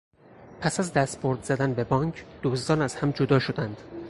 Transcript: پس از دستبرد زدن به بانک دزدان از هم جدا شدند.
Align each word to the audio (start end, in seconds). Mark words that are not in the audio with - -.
پس 0.61 0.79
از 0.79 0.93
دستبرد 0.93 1.43
زدن 1.43 1.73
به 1.73 1.83
بانک 1.83 2.25
دزدان 2.43 2.81
از 2.81 2.95
هم 2.95 3.11
جدا 3.11 3.39
شدند. 3.39 3.77